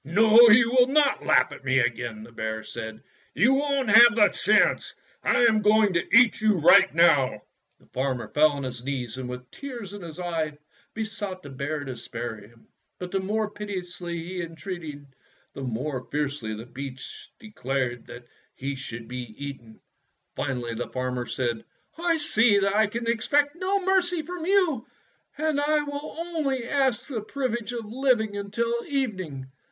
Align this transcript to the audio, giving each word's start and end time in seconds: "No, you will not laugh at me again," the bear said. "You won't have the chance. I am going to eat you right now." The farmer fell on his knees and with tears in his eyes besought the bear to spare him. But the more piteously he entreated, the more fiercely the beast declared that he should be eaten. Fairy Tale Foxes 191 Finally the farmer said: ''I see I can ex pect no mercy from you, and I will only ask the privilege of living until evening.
"No, 0.03 0.49
you 0.49 0.71
will 0.71 0.87
not 0.87 1.23
laugh 1.27 1.51
at 1.51 1.63
me 1.63 1.77
again," 1.77 2.23
the 2.23 2.31
bear 2.31 2.63
said. 2.63 3.03
"You 3.35 3.53
won't 3.53 3.95
have 3.95 4.15
the 4.15 4.29
chance. 4.29 4.95
I 5.23 5.45
am 5.45 5.61
going 5.61 5.93
to 5.93 6.17
eat 6.17 6.41
you 6.41 6.55
right 6.55 6.91
now." 6.95 7.43
The 7.79 7.85
farmer 7.85 8.27
fell 8.29 8.53
on 8.53 8.63
his 8.63 8.83
knees 8.83 9.17
and 9.19 9.29
with 9.29 9.51
tears 9.51 9.93
in 9.93 10.01
his 10.01 10.17
eyes 10.19 10.57
besought 10.95 11.43
the 11.43 11.51
bear 11.51 11.83
to 11.83 11.95
spare 11.95 12.37
him. 12.39 12.65
But 12.97 13.11
the 13.11 13.19
more 13.19 13.51
piteously 13.51 14.17
he 14.17 14.41
entreated, 14.41 15.05
the 15.53 15.61
more 15.61 16.07
fiercely 16.09 16.55
the 16.55 16.65
beast 16.65 17.29
declared 17.37 18.07
that 18.07 18.25
he 18.55 18.73
should 18.73 19.07
be 19.07 19.19
eaten. 19.37 19.79
Fairy 20.35 20.47
Tale 20.47 20.63
Foxes 20.63 20.63
191 20.63 20.63
Finally 20.65 20.73
the 20.79 20.91
farmer 20.91 21.25
said: 21.27 21.65
''I 21.99 22.17
see 22.17 22.65
I 22.67 22.87
can 22.87 23.07
ex 23.07 23.27
pect 23.27 23.53
no 23.55 23.85
mercy 23.85 24.23
from 24.23 24.47
you, 24.47 24.87
and 25.37 25.61
I 25.61 25.83
will 25.83 26.15
only 26.27 26.67
ask 26.67 27.07
the 27.07 27.21
privilege 27.21 27.71
of 27.71 27.85
living 27.85 28.35
until 28.35 28.73
evening. 28.87 29.51